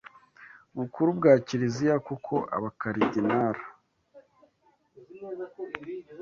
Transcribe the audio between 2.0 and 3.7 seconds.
kuko Abakaridinali